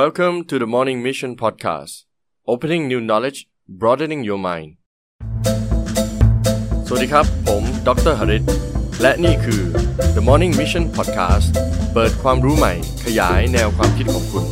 [0.00, 1.94] Welcome to the Morning Mission Podcast
[2.52, 3.38] Opening new knowledge
[3.80, 4.70] broadening your mind
[6.86, 8.44] สวัสดีครับ ผมดรหริต
[9.00, 9.62] และนี่คือ
[10.16, 11.46] The Morning Mission Podcast
[11.94, 12.74] เปิดความรู้ใหม่
[13.04, 14.44] ขยายแนวความคิดของคุณ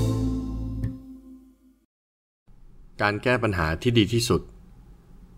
[3.02, 4.40] การแก้ปัญหาที่ดีที่สุด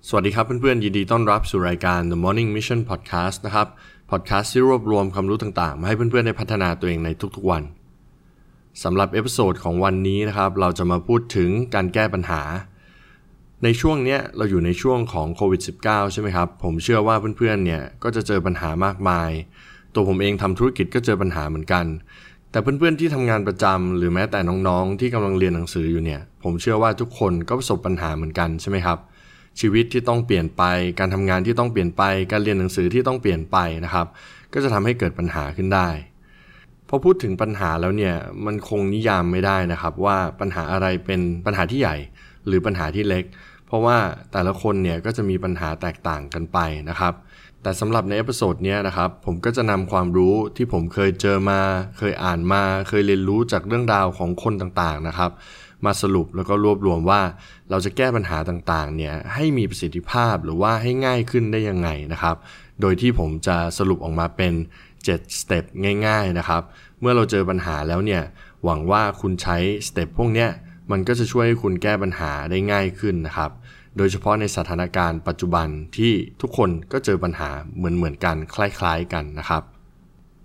[0.09, 3.69] สวัสดีครับเพื่อนๆ ยินดีต้อนรับสู่รายการ The Morning Mission Podcast นะครับ
[4.11, 7.64] podcast ที่รวบรวมความรู้ต่างๆ มาให้เพื่อนๆ ได้พัฒนาตัวเองในทุกๆวัน
[8.82, 12.43] สำหรับ episode ของวันนี้นะครับ เราจะมาพูดถึงการแก้ปัญหา
[13.64, 19.31] ในช่วงนี้เราอยู่ในช่วงของโควิด -19 ใช่ไหมครับ ผมเชื่อว่าเพื่อนๆเนี่ยก็จะเจอปัญหามากมาย
[19.95, 21.86] ตัวผมเองทำธุรกิจก็เจอปัญหาเหมือนกัน
[22.50, 28.98] แต่เพื่อนๆที่ทำงานประจำหรือแม้แต่น้องๆ ที่กำลังเรียนหนังสืออยู่เนี่ย ผมเชื่อว่าทุกคนก็ประสบปัญหาเหมือนกันใช่ไหมครับ
[29.61, 30.62] ชีวิตที่ต้องเปลี่ยนไป
[30.98, 34.06] การทำงานที่ต้องเปลี่ยนไป การเรียนหนังสือที่ต้องเปลี่ยนไปนะครับ
[34.53, 35.89] ก็จะทำให้เกิดปัญหาขึ้นได้
[36.95, 38.14] พอพูดถึงปัญหาแล้วเนี่ย
[38.47, 41.97] มันคงนิยามไม่ได้นะครับว่าปัญหาอะไรเป็นปัญหาที่ใหญ่
[42.47, 43.25] หรือปัญหาที่เล็ก
[43.67, 43.97] เพราะว่า
[44.33, 47.15] แต่ละคนเนี่ยก็จะมีปัญหาแตกต่างกันไปนะครับ
[47.62, 51.61] แต่สำหรับใน episode นี้นะครับผมก็จะนำความรู้ที่ผมเคยเจอมา
[51.99, 55.31] เคยอ่านมา เคยเรียนรู้จากเรื่องราวของคนต่างๆนะครับ
[55.87, 57.21] มาสรุปแล้วก็รวบรวมว่า
[57.71, 62.37] เราจะแก้ปัญหาต่างๆเนี่ยให้มีประสิทธิภาพหรือว่าให้ง่ายขึ้นได้ยังไงนะครับ
[62.81, 64.53] โดยที่ผมจะสรุปออกมาเป็น
[65.03, 65.65] 7 step
[66.06, 66.62] ง่ายๆนะครับ
[67.00, 68.22] เมื่อเราเจอปัญหาแล้วเนี่ย
[68.64, 69.56] หวังว่าคุณใช้
[69.87, 70.47] step พวกนี้
[70.91, 73.50] มันก็จะช่วยให้คุณแก้ปัญหาได้ง่ายขึ้นนะครับ
[73.97, 79.62] โดยเฉพาะในสถานการณ์ปัจจุบันที่ทุกคนก็เจอปัญหาเหมือนๆกันคล้ายๆกันนะครับ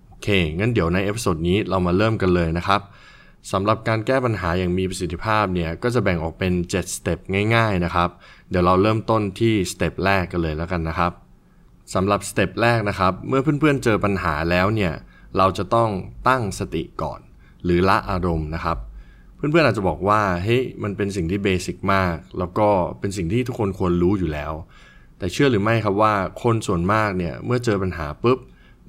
[0.10, 0.28] โอเค
[0.60, 2.82] งั้นเดี๋ยวใน episode นี้เรามาเริ่มกันเลยนะครับ
[3.52, 7.20] สำหรับการแก้ปัญหาอย่างมีประสิทธิภาพเนี่ยก็จะแบ่งออกเป็น 7 step
[7.56, 8.10] ง่าย ๆ นะครับ
[8.50, 11.12] เดี๋ยวเราเริ่มต้นที่ step แรกกันเลยแล้วกันนะครับ
[11.94, 14.94] สำหรับ step แรกนะครับ เมื่อเพื่อนๆเจอปัญหาแล้วเนี่ย
[15.38, 15.90] เราจะต้อง
[16.28, 17.20] ตั้งสติก่อน
[17.64, 18.78] หรือละอารมณ์นะครับ
[19.36, 22.68] เพื่อนๆอาจจะบอกว่าเฮ้ยมันเป็นสิ่งที่ basic มาก แล้วก็
[23.00, 24.54] เป็นสิ่งที่ทุกคนควรรู้อยู่แล้ว
[25.18, 28.40] แต่เชื่อหรือไม่ครับว่าคนส่วนมากเนี่ยเมื่อเจอปัญหาปุ๊บ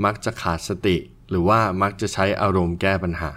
[0.05, 0.97] มักจะขาดสติ
[1.31, 3.33] หรือว่ามักจะใช้อารมณ์แก้ปัญหา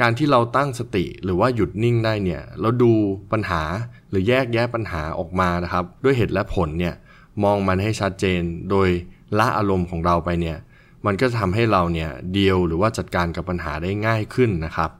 [0.00, 2.92] การที่เราตั้งสติหรือว่าหยุดนิ่งได้เนี่ยเราดู
[3.32, 3.62] ปัญหา
[4.10, 6.94] หรือแยกแยะปัญหาออกมานะครับ ด้วยเหตุและผลเนี่ย
[7.44, 8.88] มองมันให้ชัดเจน โดย
[9.38, 10.58] ละอารมณ์ของเราไปเนี่ย
[11.06, 14.90] มันก็จะทำให้เราเนี่ยเดียวหรือว่าจัดการกับปัญหาได้ง่ายขึ้นนะครับ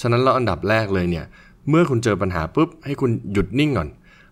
[0.00, 1.26] ฉะนั้นเราอันดับแรกเลยเนี่ย
[1.68, 3.88] เมื่อคุณเจอปัญหาปุ๊บ ให้คุณหยุดนิ่งก่อน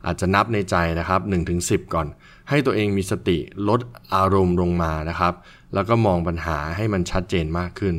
[0.06, 2.06] อาจจะนับในใจนะครับ1นถึงสิก่อน
[2.48, 3.38] ให้ตัวเองมีสติ
[3.68, 3.80] ลด
[4.14, 5.34] อารมณ์ลงมานะครับ
[5.74, 7.96] แล้วก็มองปัญหาให้มันชัดเจนมากขึ้น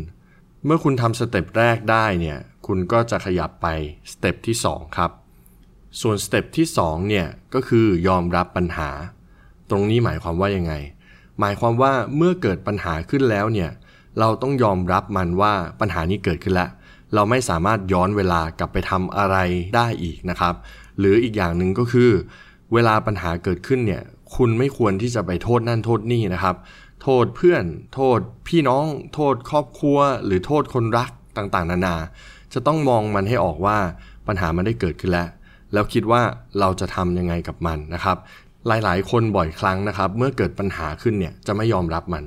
[0.66, 3.68] เมื่อคุณทำ step แรกได้เนี่ย คุณก็จะขยับไป
[4.12, 5.12] step ที่ 2 ครับ
[6.02, 8.90] ส่วน step ที่2เนี่ยก็คือยอมรับปัญหา
[9.72, 10.74] ตรงนี้หมายความว่ายังไง
[11.40, 13.70] หมายความว่าเมื่อเกิดปัญหาขึ้นแล้วเนี่ย
[14.20, 16.70] เราต้องยอมรับมันว่าปัญหานี้เกิดขึ้นแล้ว
[17.14, 19.38] เราไม่สามารถย้อนเวลากลับไปทำอะไร
[19.76, 20.56] ได้อีกนะครับ
[21.00, 22.10] หรืออีกอย่างหนึ่งก็คือ
[22.74, 24.04] เวลาปัญหาเกิดขึ้นเนี่ย
[24.36, 26.56] คุณไม่ควรที่จะไปโทษนั่นโทษนี่นะครับ
[27.04, 31.96] โทษเพื่อน โทษพี่น้อง โทษครอบครัว หรือโทษคนรักต่างๆ นานา
[32.54, 33.78] จะต้องมองมันให้ออกว่า
[34.28, 35.28] ปัญหามันได้เกิดขึ้นแล้ว
[35.74, 36.22] แล้วคิดว่า
[36.60, 38.18] เราจะทำยังไงกับมันนะครับ
[38.68, 42.24] หลายๆ คนบ่อยครั้งนะครับ เมื่อเกิดปัญหาขึ้นเนี่ยจะไม่ยอมรับมัน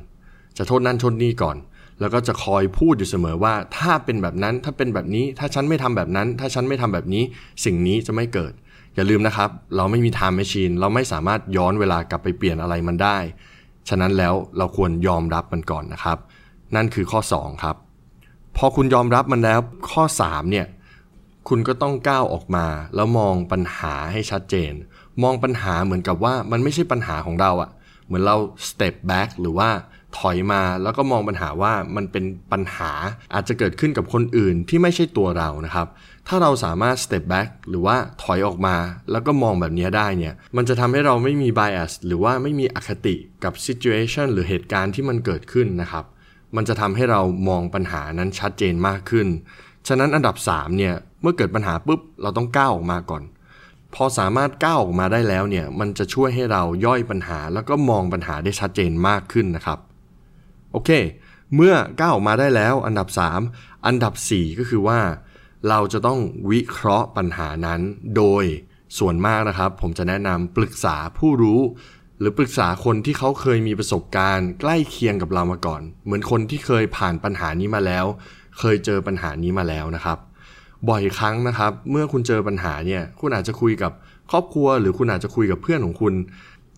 [0.58, 1.56] จะโทษนั่นโทษนี่ก่อน
[2.00, 7.22] แล้วก็จะคอยพูดอยู่เสมอว่า ถ้าเป็นแบบนั้นถ้าเป็นแบบนี้ ถ้าฉันไม่ทำแบบนั้น ถ้าฉันไม่ทำแบบนี้
[7.64, 8.52] สิ่งนี้จะไม่เกิด
[8.94, 13.18] อย่าลืมนะครับ เราไม่มี time machine เราไม่สามารถย้อนเวลากลับไปเปลี่ยนอะไรมันได้
[13.88, 16.18] ฉะนั้นแล้วเราควรยอมรับมันก่อนนะครับ
[16.76, 17.76] นั่นคือข้อ 2 ครับ
[18.56, 20.66] พอคุณยอมรับมันแล้วข้อ 3 เนี่ย
[21.48, 24.72] คุณก็ต้องก้าวออกมาแล้วมองปัญหาให้ชัดเจน
[25.22, 27.70] มองปัญหาเหมือนกับว่ามันไม่ใช่ปัญหาของเราอะ
[28.06, 28.36] เหมือนเรา
[28.68, 29.70] step back หรือว่า
[30.18, 32.92] ถอยมาแล้วก็มองปัญหาว่ามันเป็นปัญหา
[33.34, 35.86] อาจจะเกิดขึ้นกับคนอื่นที่ไม่ใช่ตัวเรานะครับ
[36.28, 38.76] ถ้าเราสามารถ step back หรือว่าถอยออกมา
[39.10, 46.04] แล้วก็มองแบบนี้ได้เนี่ย มันจะทำให้เราไม่มี bias หรือว่าไม่มีอคติกับ situation หรือเหตุการณ์ที่มันเกิดขึ้นนะครับ
[46.56, 49.26] มันจะทำให้เรามองปัญหานั้นชัดเจนมากขึ้น
[49.88, 53.22] ฉะนั้นอันดับ3เนี่ย เมื่อเกิดปัญหาปุ๊บ เราต้องก้าวออกมาก่อน
[53.94, 59.78] พอสามารถก้าวออกมาได้แล้วเนี่ยมันจะช่วยให้เราย่อยปัญหา แล้วก็มองปัญหาได้ชัดเจนมากขึ้นนะครับ
[60.72, 60.90] โอเค
[61.54, 63.08] เมื่อก้าวออกมาได้แล้วอันดับ
[63.46, 65.00] 3 อันดับ 4 ก็คือว่า
[65.68, 66.20] เราจะต้อง
[66.50, 67.80] วิเคราะห์ปัญหานั้น
[68.16, 68.44] โดย
[68.98, 71.60] ส่วนมากนะครับ ผมจะแนะนำปรึกษาผู้รู้
[72.18, 78.04] หรือปรึกษาคนที่เขาเคยมีประสบการณ์ ใกล้เคียงกับเรามาก่อน เหมือนคนที่เคยผ่านปัญหานี้มาแล้ว
[78.58, 80.18] เคยเจอปัญหานี้มาแล้วนะครับ
[80.88, 83.92] บ่อยครั้งนะครับ เมื่อคุณเจอปัญหาเนี่ยคุณอาจจะคุยกับ
[84.30, 86.14] ครอบครัว หรือคุณอาจจะคุยกับเพื่อนของคุณ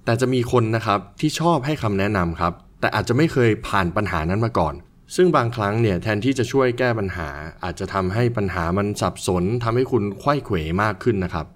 [0.04, 4.74] แต่จะมีคนนะครับที่ชอบให้คำแนะนำครับ แต่อาจจะไม่เคยผ่านปัญหานั้นมาก่อน
[5.16, 7.28] ซึ่งบางครั้งเนี่ยแทนที่จะช่วยแก้ปัญหา
[7.64, 11.46] อาจจะทำให้ปัญหามันสับสนทำให้คุณไข้เขวมากขึ้นนะครับ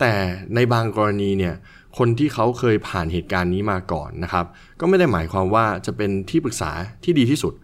[0.00, 0.12] แต่
[0.54, 1.54] ในบางกรณีเนี่ย
[1.98, 4.46] คนที่เขาเคยผ่านเหตุการณ์นี้มาก่อนนะครับ
[4.80, 6.70] ก็ไม่ได้หมายความว่าจะเป็นที่ปรึกษา
[7.04, 7.54] ที่ดีที่สุด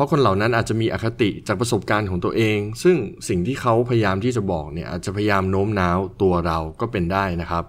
[0.00, 2.96] ราะคนเหล่านั้นอาจจะมีอคติจากประสบการณ์ของตัวเอง ซึ่ง
[3.28, 7.64] สิ่งที่เขาพยายามที่จะบอกเนี่ยอาจจะพยายามโน้มน้าวตัวเราก็เป็นได้นะครับ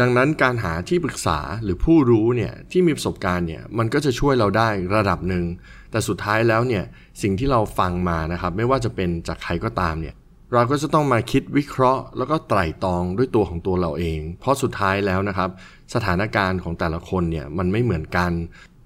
[0.00, 5.44] ดังนั้นการหาที่ปรึกษาหรือผู้รู้เนี่ยที่มีประสบการณ์เนี่ยมันก็จะช่วยเราได้ระดับหนึ่ง
[5.90, 6.84] แต่สุดท้ายแล้วเนี่ย
[7.22, 10.14] สิ่งที่เราฟังมานะครับ ไม่ว่าจะเป็นจากใครก็ตามเนี่ย
[10.52, 15.50] เราก็จะต้องมาคิดวิเคราะห์ แล้วก็ไตร่ตรองด้วยตัวของตัวเราเอง เพราะสุดท้ายแล้วนะครับ
[15.94, 18.32] สถานการณ์ของแต่ละคนเนี่ยมันไม่เหมือนกัน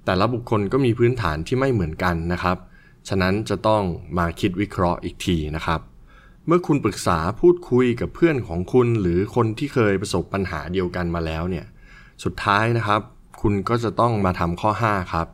[0.06, 2.56] แต่ละบุคคลก็มีพื้นฐานที่ไม่เหมือนกันนะครับ
[3.08, 3.82] ฉะนั้นจะต้อง
[4.18, 5.80] มาคิดวิเคราะห์อีกทีนะครับ
[6.46, 11.66] เมื่อคุณปรึกษาพูดคุยกับเพื่อนของคุณ หรือคนที่เคยประสบปัญหาเดียวกันมาแล้วเนี่ย
[12.24, 13.00] สุดท้ายนะครับ
[13.42, 15.28] คุณก็จะต้องมาทำข้อ 5 ครับ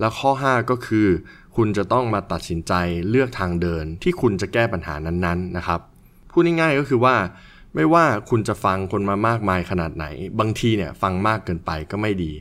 [0.00, 1.08] แล้วข้อ 5 ก็คือ
[1.56, 2.72] คุณจะต้องมาตัดสินใจ
[3.08, 5.80] เลือกทางเดินที่คุณจะแก้ปัญหานั้นๆนะครับ
[6.30, 7.16] พูดง่ายๆก็คือว่า
[7.74, 10.06] ไม่ว่าคุณจะฟังคนมามากมายขนาดไหน
[10.40, 12.32] บางทีเนี่ยฟังมากเกินไปก็ไม่ดี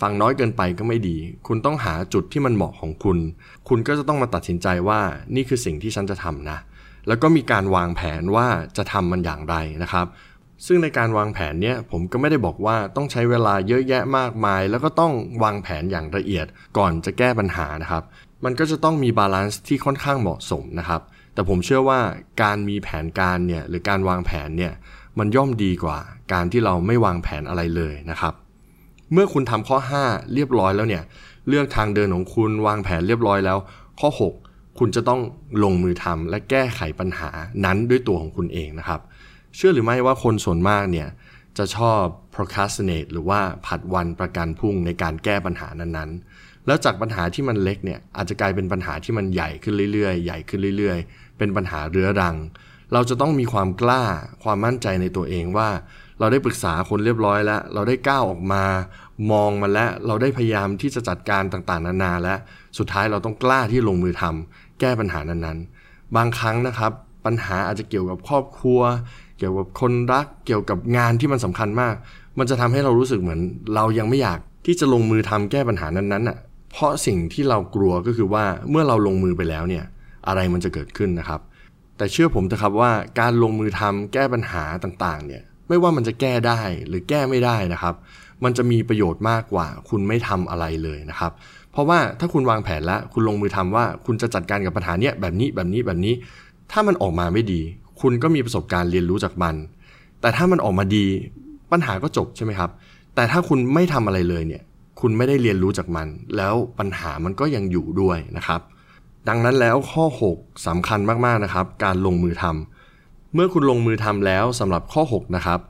[0.00, 1.16] ฟังน้อยเกินไปก็ไม่ดี
[1.46, 3.18] คุณต้องหาจุดที่มันเหมาะของคุณ
[3.68, 5.00] คุณก็จะต้องมาตัดสินใจว่า
[5.34, 6.58] นี่คือสิ่งที่ฉันจะทำนะ
[7.08, 10.06] แล้วก็มีการวางแผนว่าจะทำมันอย่างไรนะครับ
[10.66, 15.12] ซึ่งในการวางแผนเนี่ยผมก็ไม่ได้บอกว่าต้องใช้เวลาเยอะแยะมากมาย แล้วก็ต้อง
[15.42, 16.46] วางแผนอย่างละเอียด
[16.78, 18.02] ก่อนจะแก้ปัญหานะครับ
[18.44, 21.00] มันก็จะต้องมี balance ที่ค่อนข้างเหมาะสมนะครับ
[21.34, 22.00] แต่ผมเชื่อว่า
[22.42, 24.72] การมีแผนการเนี่ยหรือการวางแผนเนี่ย
[25.18, 25.98] มันย่อมดีกว่า
[26.32, 28.34] การที่เราไม่วางแผนอะไรเลยนะครับ
[29.12, 31.02] เมื่อคุณทำข้อ 5 เรียบร้อยแล้วเนี่ย
[31.48, 33.58] เลือกทางเดินของคุณวางแผนเรียบร้อยแล้ว
[34.00, 34.10] ข้อ
[34.44, 35.20] 6 คุณจะต้อง
[35.62, 37.30] ลงมือทำและแก้ไขปัญหา
[37.64, 39.00] นั้นด้วยตัวของคุณเองนะครับ
[39.56, 41.08] เชื่อหรือไม่ว่าคนส่วนมากเนี่ย
[41.58, 42.02] จะชอบ
[42.34, 52.36] procrastinate หรือว่าผัดวันประกันพรุ่งในการแก้ปัญหานั้นๆ แล้วจากปัญหาที่มันเล็กเนี่ยอาจจะกลายเป็นปัญหาที่มันใหญ่ขึ้นเรื่อยๆ ใหญ่ขึ้นเรื่อยๆ เป็นปัญหาเรื้อรัง
[52.92, 54.02] เราจะต้องมีความกล้า
[54.44, 55.68] ความมั่นใจในตัวเองว่า
[56.20, 58.64] เราได้ปรึกษาคนเรียบร้อยแล้ว เราได้ก้าวออกมา
[59.32, 62.38] มองมาแล้ว เราได้พยายามที่จะจัดการต่างๆ นานาแล้ว
[62.78, 66.92] สุดท้ายเราต้องกล้าที่ลงมือทำแก้ปัญหานั้นๆ บางครั้งนะครับ
[67.26, 68.80] ปัญหาอาจจะเกี่ยวกับครอบครัว
[69.38, 71.94] เกี่ยวกับคนรัก เกี่ยวกับงานที่มันสำคัญมาก
[72.38, 73.40] มันจะทำให้เรารู้สึกเหมือน
[73.74, 76.38] เรายังไม่อยากที่จะลงมือทำแก้ปัญหานั้นๆอะ
[76.70, 79.84] เพราะสิ่งที่เรากลัวก็คือว่าเมื่อเราลงมือไปแล้วเนี่ย
[80.28, 81.40] อะไรมันจะเกิดขึ้นนะครับ
[81.96, 82.90] แต่เชื่อผมนะครับว่า
[83.20, 87.94] การลงมือทำแก้ปัญหาต่างๆเนี่ย ไม่ว่ามันจะแก้ได้หรือแก้ไม่ได้นะครับ
[88.44, 91.32] มันจะมีประโยชน์มากกว่า คุณไม่ทำอะไรเลยนะครับ
[91.72, 96.14] เพราะว่าถ้าคุณวางแผนแล้วคุณลงมือทำว่าคุณจะจัดการกับปัญหาเนี้ยแบบนี้แบบนี้แบบนี้
[96.72, 97.60] ถ้ามันออกมาไม่ดี
[98.00, 99.54] คุณก็มีประสบการณ์เรียนรู้จากมัน
[100.20, 101.06] แต่ถ้ามันออกมาดี
[101.72, 102.70] ปัญหาก็จบใช่ไหมครับ
[103.14, 104.62] แต่ถ้าคุณไม่ทำอะไรเลยเนี่ย
[105.00, 108.60] คุณไม่ได้เรียนรู้จากมัน แล้วปัญหามันก็ยังอยู่ด้วยนะครับ
[109.28, 110.04] ดังนั้นแล้วข้อ
[110.36, 112.79] 6สำคัญมากๆนะครับ การลงมือทำ
[113.34, 115.60] เมื่อคุณลงมือทำแล้วสำหรับข้อ 6 นะครับ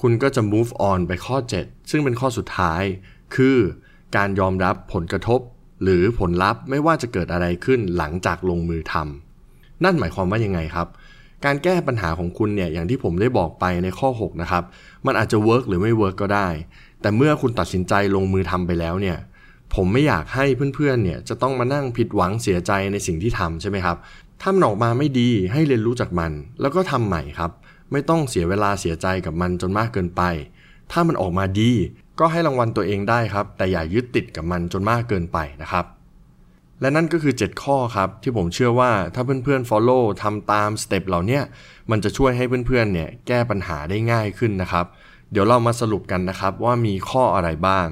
[0.00, 2.82] คุณก็จะ move on ไปข้อ 7 ซึ่งเป็นข้อสุดท้าย
[3.34, 3.56] คือ
[4.16, 5.40] การยอมรับผลกระทบ
[5.82, 10.88] หรือผลลัพธ์ไม่ว่าจะเกิดอะไรขึ้นหลังจากลงมือทำนั่นหมายความว่ายังไงครับ
[11.44, 14.64] การแก้ปัญหาของคุณเนี่ยอย่างที่ผมได้บอกไปในข้อ 6 นะครับ
[15.06, 16.48] มันอาจจะ work หรือไม่ work ก็ได้
[17.00, 19.16] แต่เมื่อคุณตัดสินใจลงมือทำไปแล้วเนี่ย
[19.74, 23.96] ผมไม่อยากให้เพื่อนๆเนี่ยจะต้องมานั่งผิดหวังเสียใจในสิ่งที่ทำใช่ไหมครับ
[24.40, 27.50] ถ้ามันออกมาไม่ดีให้เรียนรู้จากมัน แล้วก็ทำใหม่ครับ
[27.92, 30.22] ไม่ต้องเสียเวลาเสียใจกับมันจนมากเกินไป
[30.92, 31.72] ถ้ามันออกมาดี
[32.20, 35.84] ก็ให้รางวัลตัวเองได้ครับ แต่อย่ายึดติดกับมันจนมากเกินไปนะครับ
[36.80, 41.40] และนั่นก็คือ 7 ข้อครับ ที่ผมเชื่อว่าถ้าเพื่อนๆ follow ทำตามสเต็ปเหล่านี้
[41.90, 44.86] มันจะช่วยให้เพื่อนๆเนี่ยแก้ปัญหาได้ง่ายขึ้นนะครับ
[45.32, 47.86] เดี๋ยวเรามาสรุปกันนะครับว่ามีข้ออะไรบ้าง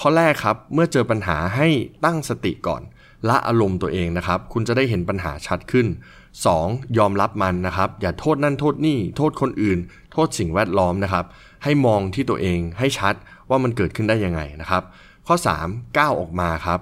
[0.00, 1.68] ข้อแรกครับ เมื่อเจอปัญหาให้
[2.04, 2.82] ตั้งสติก่อน
[3.28, 5.86] ละอารมณ์ตัวเองนะครับ คุณจะได้เห็นปัญหาชัดขึ้น
[6.42, 6.98] 2.
[6.98, 9.78] ยอมรับมันนะครับ อย่าโทษนั่นโทษนี่ โทษคนอื่น
[10.12, 11.24] โทษสิ่งแวดล้อมนะครับ
[11.64, 13.14] ให้มองที่ตัวเองให้ชัด
[13.50, 14.82] ว่ามันเกิดขึ้นได้ยังไงนะครับ
[15.26, 15.98] ข้อ 3.
[15.98, 16.80] ก้าวออกมาครับ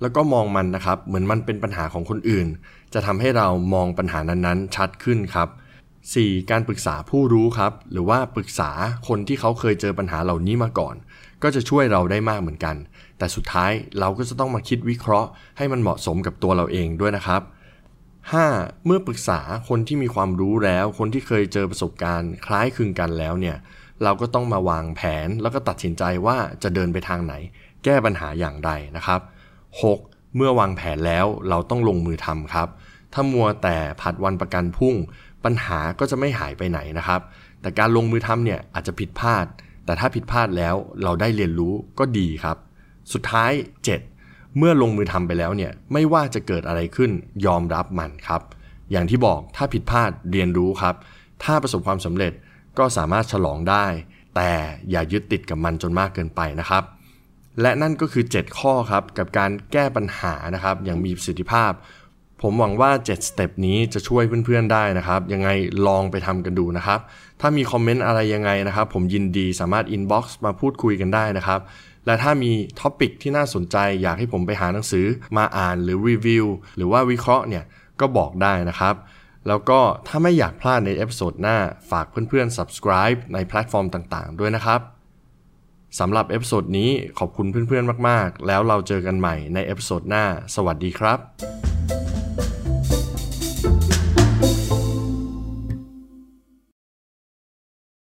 [0.00, 2.46] แล้วก็มองมันนะครับ เหมือนมันเป็นปัญหาของคนอื่น
[2.94, 5.48] จะทำให้เรามองปัญหานั้นๆ ชัดขึ้นครับ
[5.98, 6.50] 4.
[6.50, 8.70] การปรึกษาผู้รู้ครับ หรือว่าปรึกษา
[9.08, 10.94] คนที่เขาเคยเจอปัญหาเหล่านี้มาก่อน
[11.42, 12.76] ก็จะช่วยเราได้มากเหมือนกัน
[13.18, 15.28] แต่สุดท้ายเราก็จะต้องมาคิดวิเคราะห์
[15.58, 17.42] ให้มันเหมาะสมกับตัวเราเองด้วยนะครับ
[18.12, 18.86] 5.
[18.86, 23.56] เมื่อปรึกษาคนที่มีความรู้แล้ว คนที่เคยเจอประสบการณ์คล้ายคลึงกันแล้วเนี่ย
[24.02, 27.34] เราก็ต้องมาวางแผนแล้วก็ตัดสินใจว่าจะเดินไปทางไหน
[27.84, 29.20] แก้ปัญหาอย่างไรนะครับ
[29.78, 30.36] 6.
[30.36, 32.68] เมื่อวางแผนแล้วเราต้องลงมือทำครับ
[33.12, 34.94] ถ้ามัวแต่ผัดวันประกันพุ่ง
[35.44, 37.20] ปัญหาก็จะไม่หายไปไหนนะครับ
[37.60, 39.46] แต่การลงมือทำเนี่ยอาจจะผิดพลาด
[39.88, 42.56] แต่ถ้าผิดพลาดแล้วเราได้เรียนรู้ก็ดีครับ
[43.12, 43.52] สุดท้าย
[44.04, 47.10] 7 เมื่อลงมือทำไปแล้วเนี่ยไม่ว่าจะเกิดอะไรขึ้น
[47.46, 48.42] ยอมรับมันครับ
[48.90, 50.94] อย่างที่บอกถ้าผิดพลาดเรียนรู้ครับ
[51.44, 52.32] ถ้าประสบความสำเร็จ
[52.78, 53.86] ก็สามารถฉลองได้
[54.36, 54.50] แต่
[54.90, 56.84] อย่ายึดติดกับมันจนมากเกินไปนะครับ
[57.60, 61.72] และนั่นก็คือ 7 ข้อครับกับการแก้ปัญหานะครับอย่างมีประสิทธิภาพ
[62.42, 65.48] ผมหวังว่า 7 step นี้จะช่วยเพื่อนๆได้นะครับ ยังไง
[65.86, 67.00] ลองไปทำกันดูนะครับ
[67.40, 71.60] ถ้ามี comment อะไรยังไงนะครับ ผมยินดีสามารถ inbox มาพูดคุยกันได้นะครับ
[72.06, 77.64] และถ้ามี topic ที่น่าสนใจ อยากให้ผมไปหาหนังสือมาอ่านหรือรีวิวหรือว่าวิเคราะห์เนี่ย
[78.00, 78.94] ก็บอกได้นะครับ
[79.48, 81.56] แล้วก็ถ้าไม่อยากพลาดใน episode หน้า
[81.90, 84.80] ฝากเพื่อนๆ subscribe ในแพลตฟอร์มต่างๆ ด้วยนะครับ
[85.98, 91.18] สำหรับ episode นี้ขอบคุณเพื่อนๆ มากๆ แล้วเราเจอกันใหม่ใน episode หน้า สวัสดีครับ